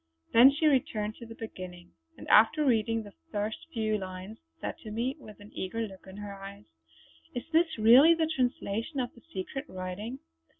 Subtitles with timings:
[0.33, 4.89] Then she returned to the beginning, and after reading the first few lines, said to
[4.89, 6.65] me with an eager look in her eyes:
[7.35, 10.17] "Is this really the translation of the secret writing?